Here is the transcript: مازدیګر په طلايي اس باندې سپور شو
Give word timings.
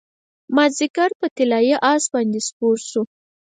مازدیګر 0.55 1.11
په 1.19 1.27
طلايي 1.37 1.75
اس 1.91 2.03
باندې 2.13 2.39
سپور 2.47 2.77
شو 2.89 3.01